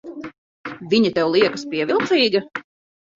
Viņa 0.93 1.11
tev 1.17 1.29
liekas 1.35 1.65
pievilcīga? 1.73 2.43